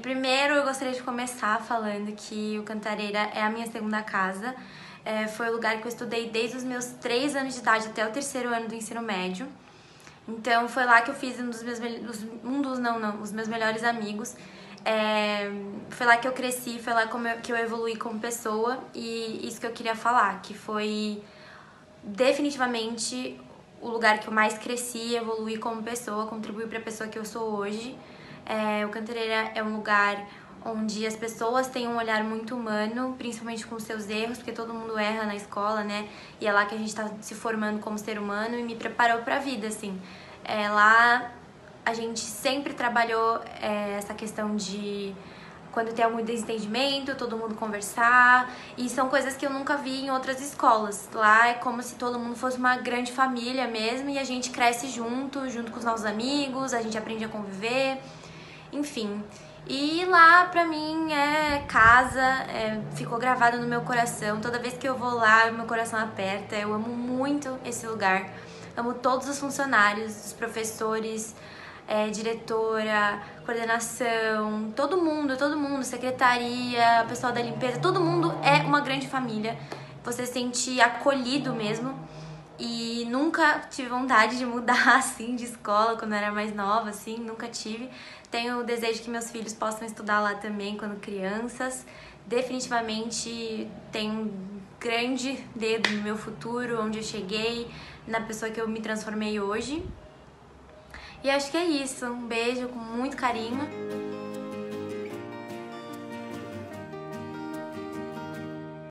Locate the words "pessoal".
77.08-77.32